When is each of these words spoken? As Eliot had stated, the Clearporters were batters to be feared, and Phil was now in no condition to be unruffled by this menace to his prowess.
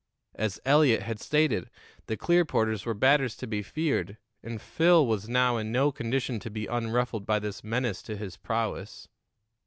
As 0.33 0.59
Eliot 0.65 1.03
had 1.03 1.19
stated, 1.19 1.69
the 2.07 2.17
Clearporters 2.17 2.87
were 2.87 2.95
batters 2.95 3.35
to 3.37 3.45
be 3.45 3.61
feared, 3.61 4.17
and 4.41 4.59
Phil 4.59 5.05
was 5.05 5.29
now 5.29 5.57
in 5.57 5.71
no 5.71 5.91
condition 5.91 6.39
to 6.39 6.49
be 6.49 6.65
unruffled 6.65 7.27
by 7.27 7.37
this 7.37 7.63
menace 7.63 8.01
to 8.01 8.17
his 8.17 8.35
prowess. 8.35 9.07